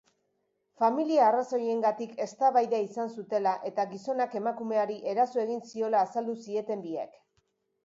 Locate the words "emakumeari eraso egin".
4.41-5.65